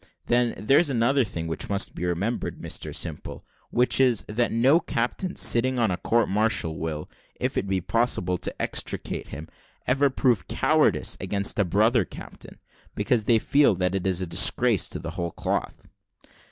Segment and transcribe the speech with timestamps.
[0.25, 5.39] Then, there's another thing which must be remembered, Mr Simple, which is, that no captains
[5.39, 7.07] sitting on a court martial will,
[7.39, 9.47] if it be possible to extricate him,
[9.85, 12.57] ever prove cowardice against a brother captain,
[12.95, 15.87] because they feel that it's a disgrace, to the whole cloth."